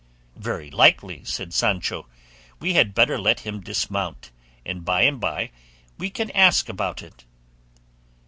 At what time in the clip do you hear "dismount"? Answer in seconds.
3.61-4.31